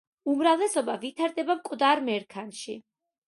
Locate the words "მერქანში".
2.09-2.79